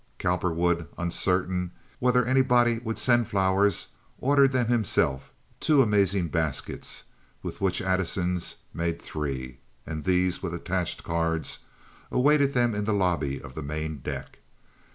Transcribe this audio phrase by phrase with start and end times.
[0.17, 1.69] Cowperwood, uncertain
[1.99, 7.03] whether anybody would send flowers, ordered them himself—two amazing baskets,
[7.43, 11.59] which with Addison's made three—and these, with attached cards,
[12.09, 14.39] awaited them in the lobby of the main deck.